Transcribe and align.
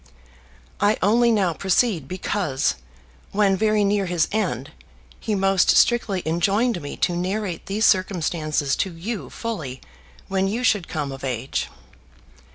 I 0.79 0.97
only 1.03 1.29
now 1.29 1.53
proceed 1.53 2.07
because, 2.07 2.73
when 3.33 3.55
very 3.55 3.83
near 3.83 4.07
his 4.07 4.27
end, 4.31 4.71
he 5.19 5.35
most 5.35 5.77
strictly 5.77 6.23
enjoined 6.25 6.81
me 6.81 6.97
to 6.97 7.15
narrate 7.15 7.67
these 7.67 7.85
circumstances 7.85 8.75
to 8.77 8.91
you 8.95 9.29
fully 9.29 9.79
when 10.27 10.47
you 10.47 10.63
should 10.63 10.87
come 10.87 11.11
of 11.11 11.23
age. 11.23 11.69